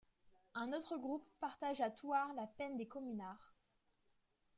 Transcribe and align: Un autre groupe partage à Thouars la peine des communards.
Un 0.55 0.73
autre 0.73 0.97
groupe 0.97 1.29
partage 1.39 1.79
à 1.79 1.91
Thouars 1.91 2.33
la 2.33 2.47
peine 2.47 2.75
des 2.75 2.87
communards. 2.87 3.53